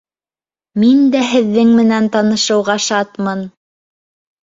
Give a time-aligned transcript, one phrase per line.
[0.83, 3.49] Мин дә һеҙҙең менән танышыуға шатмын.